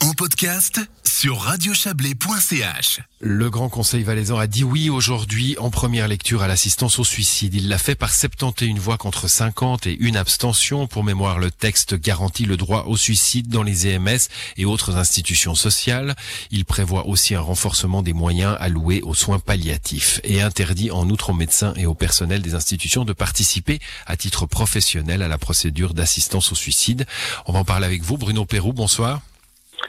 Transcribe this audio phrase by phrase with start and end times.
[0.00, 3.00] en podcast sur radiochablais.ch.
[3.18, 7.52] Le Grand Conseil valaisan a dit oui aujourd'hui en première lecture à l'assistance au suicide.
[7.54, 10.86] Il l'a fait par 71 voix contre 50 et une abstention.
[10.86, 14.28] Pour mémoire, le texte garantit le droit au suicide dans les EMS
[14.58, 16.14] et autres institutions sociales.
[16.52, 21.30] Il prévoit aussi un renforcement des moyens alloués aux soins palliatifs et interdit en outre
[21.30, 25.94] aux médecins et au personnel des institutions de participer à titre professionnel à la procédure
[25.94, 27.06] d'assistance au suicide.
[27.46, 28.18] On va en parler avec vous.
[28.18, 29.20] Bruno Perrou, bonsoir.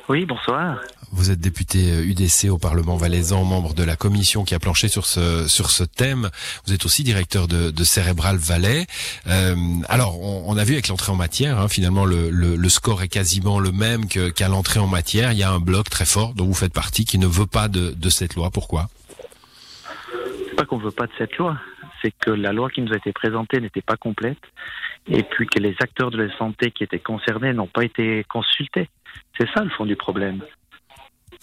[0.09, 0.79] Oui, bonsoir.
[1.11, 5.05] Vous êtes député UDC au Parlement valaisan, membre de la commission qui a planché sur
[5.05, 6.29] ce sur ce thème.
[6.65, 8.87] Vous êtes aussi directeur de, de Cérébral Valais.
[9.27, 9.55] Euh,
[9.89, 13.59] alors, on, a vu avec l'entrée en matière, hein, finalement, le, le, score est quasiment
[13.59, 15.31] le même qu'à l'entrée en matière.
[15.31, 17.67] Il y a un bloc très fort dont vous faites partie qui ne veut pas
[17.67, 18.49] de, de cette loi.
[18.49, 18.89] Pourquoi?
[20.49, 21.57] C'est pas qu'on veut pas de cette loi,
[22.01, 24.41] c'est que la loi qui nous a été présentée n'était pas complète
[25.07, 28.89] et puis que les acteurs de la santé qui étaient concernés n'ont pas été consultés.
[29.37, 30.41] C'est ça le fond du problème.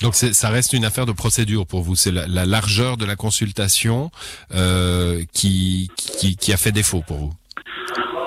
[0.02, 1.94] Donc ça reste une affaire de procédure pour vous.
[1.94, 4.10] C'est la, largeur de la consultation
[4.54, 7.32] euh, qui, qui, a fait défaut pour vous.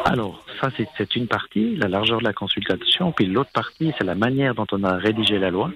[0.06, 3.12] Alors ça c'est une partie, la largeur de la consultation.
[3.12, 5.72] Puis l'autre partie c'est la manière dont on a rédigé la loi.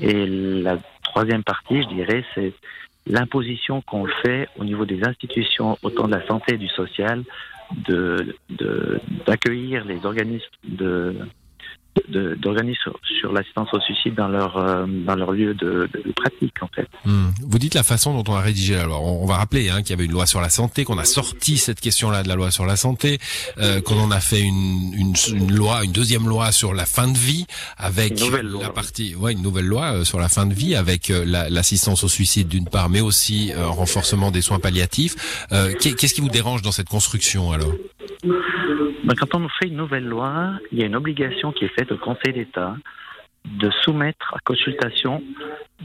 [0.00, 2.52] Et la troisième partie, je dirais, c'est
[3.06, 7.24] l'imposition qu'on fait au niveau des institutions, autant de la santé et du social,
[7.88, 8.36] de
[9.26, 11.16] d'accueillir les organismes de
[12.08, 16.68] d'organismes sur, l'assistance au suicide dans leur euh, dans leur lieu de, de, pratique en
[16.68, 16.88] fait.
[17.04, 17.30] Hmm.
[17.40, 19.00] Vous dites la façon dont on a rédigé la loi.
[19.00, 21.56] On, va rappeler hein, qu'il y avait une loi sur la santé, qu'on a sorti
[21.56, 23.18] cette question-là de la loi sur la santé,
[23.58, 27.08] euh, qu'on en a fait une, une, une, loi, une deuxième loi sur la fin
[27.08, 30.76] de vie avec la partie, ouais, une nouvelle loi euh, sur la fin de vie
[30.76, 35.46] avec euh, l'assistance au suicide d'une part, mais aussi un renforcement des soins palliatifs.
[35.80, 37.72] Qu'est-ce qui vous dérange dans cette construction alors?
[39.14, 41.98] Quand on fait une nouvelle loi, il y a une obligation qui est faite au
[41.98, 42.76] Conseil d'État
[43.44, 45.22] de soumettre à consultation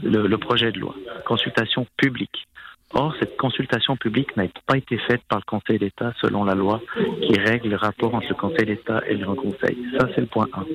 [0.02, 2.48] le, projet de loi, consultation publique.
[2.94, 6.80] Or, cette consultation publique n'a pas été faite par le Conseil d'État selon la loi
[7.22, 9.78] qui règle le rapport entre le Conseil d'État et le Grand Conseil.
[9.98, 10.66] Ça, c'est le point 1.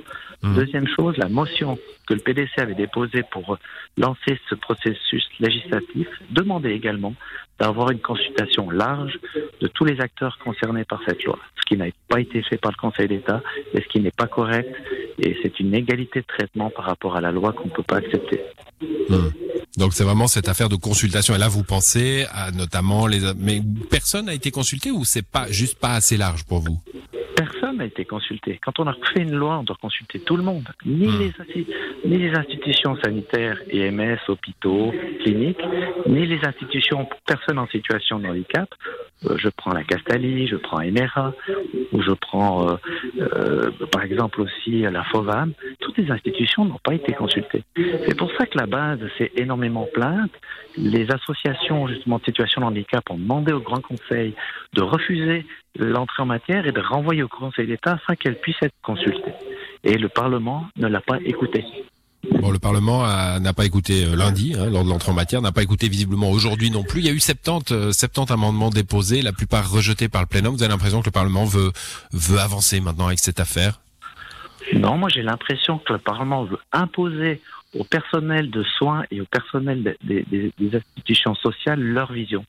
[0.42, 0.56] Mmh.
[0.56, 1.78] Deuxième chose, la motion
[2.08, 3.58] que le PDC avait déposée pour
[3.98, 7.14] lancer ce processus législatif demandait également
[7.60, 9.20] d'avoir une consultation large
[9.62, 12.72] de tous les acteurs concernés par cette loi, ce qui n'a pas été fait par
[12.72, 13.42] le Conseil d'État
[13.74, 14.74] et ce qui n'est pas correct.
[15.20, 17.98] Et c'est une égalité de traitement par rapport à la loi qu'on ne peut pas
[17.98, 18.42] accepter.
[18.82, 19.47] Mmh.
[19.78, 21.36] Donc c'est vraiment cette affaire de consultation.
[21.36, 23.20] Et là, vous pensez à notamment les...
[23.38, 26.80] Mais personne n'a été consulté ou c'est pas juste pas assez large pour vous?
[27.36, 28.60] Personne n'a été consulté.
[28.64, 31.20] Quand on a fait une loi, on doit consulter tout le monde, ni, hmm.
[31.20, 31.68] les,
[32.06, 34.92] ni les institutions sanitaires, EMS, hôpitaux,
[35.24, 35.62] cliniques,
[36.08, 38.68] ni les institutions pour personnes en situation de handicap.
[39.26, 41.34] Euh, je prends la Castalie, je prends Emera,
[41.92, 42.76] ou je prends euh,
[43.20, 45.54] euh, par exemple aussi la FOVAM.
[45.98, 47.64] Toutes les institutions n'ont pas été consultées.
[47.76, 50.32] C'est pour ça que la base s'est énormément plainte.
[50.78, 54.36] Les associations justement de situation de handicap ont demandé au Grand Conseil
[54.74, 58.76] de refuser l'entrée en matière et de renvoyer au Conseil d'État afin qu'elle puisse être
[58.84, 59.34] consultée.
[59.84, 61.66] Et le Parlement ne l'a pas écouté.
[62.32, 63.04] Bon, le Parlement
[63.40, 66.30] n'a pas écouté euh, lundi, hein, lors de l'entrée en matière, n'a pas écouté visiblement
[66.30, 67.02] aujourd'hui non plus.
[67.02, 70.54] Il y a eu 70, 70 euh, amendements déposés, la plupart rejetés par le plénum.
[70.54, 71.72] Vous avez l'impression que le Parlement veut,
[72.12, 73.80] veut avancer maintenant avec cette affaire?
[74.74, 77.42] Non, moi j'ai l'impression que le Parlement veut imposer
[77.80, 82.46] au personnel de soins et au personnel des institutions sociales leur vision.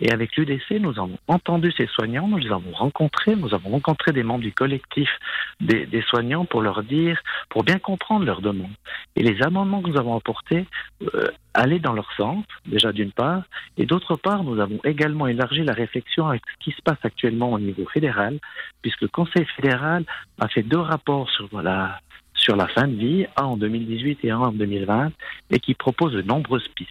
[0.00, 4.10] Et avec l'UDC, nous avons entendu ces soignants, nous les avons rencontrés, nous avons rencontré
[4.12, 5.08] des membres du collectif
[5.60, 8.74] des, soignants pour leur dire, pour bien comprendre leurs demandes.
[9.14, 10.66] Et les amendements que nous avons apportés
[11.14, 13.44] euh, allaient dans leur sens, déjà d'une part,
[13.76, 17.52] et d'autre part, nous avons également élargi la réflexion avec ce qui se passe actuellement
[17.52, 18.40] au niveau fédéral,
[18.80, 20.04] puisque le Conseil fédéral
[20.40, 22.00] a fait deux rapports sur voilà,
[22.42, 25.12] sur la fin de vie, un en 2018 et un en 2020,
[25.50, 26.90] et qui proposent de nombreuses pistes.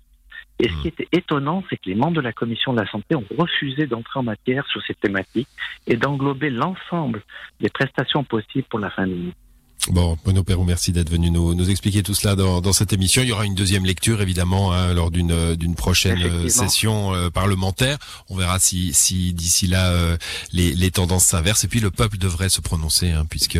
[0.59, 3.15] Et ce qui était étonnant, c'est que les membres de la commission de la santé
[3.15, 5.47] ont refusé d'entrer en matière sur ces thématiques
[5.87, 7.23] et d'englober l'ensemble
[7.59, 9.33] des prestations possibles pour la fin de vie.
[9.89, 13.23] Bon, Bruno Perrou, merci d'être venu nous, nous expliquer tout cela dans, dans, cette émission.
[13.23, 17.15] Il y aura une deuxième lecture, évidemment, hein, lors d'une euh, d'une prochaine euh, session
[17.15, 17.97] euh, parlementaire.
[18.29, 19.91] On verra si, si d'ici là
[20.53, 21.63] les, les tendances s'inversent.
[21.63, 23.59] Et puis le peuple devrait se prononcer, hein, puisque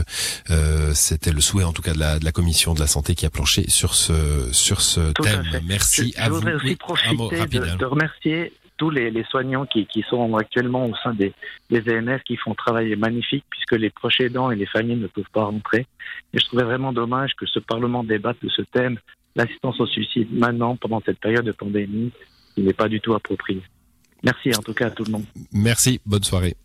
[0.94, 3.25] c'était le souhait, en tout cas, de la, de la commission de la santé qui
[3.25, 5.44] a planché sur ce sur ce thème.
[5.65, 6.35] Merci à vous.
[6.35, 7.75] Je voudrais aussi profiter de, hein.
[7.77, 11.33] de remercier tous les, soignants qui, sont actuellement au sein des,
[11.69, 11.83] des
[12.25, 15.44] qui font un travail magnifique puisque les proches aidants et les familles ne peuvent pas
[15.44, 15.86] rentrer.
[16.33, 18.98] Et je trouvais vraiment dommage que ce Parlement débatte de ce thème,
[19.36, 22.12] l'assistance au suicide, maintenant, pendant cette période de pandémie,
[22.56, 23.62] qui n'est pas du tout approprié.
[24.24, 25.25] Merci en tout cas à tout le monde.
[25.54, 26.56] Merci, bonne soirée.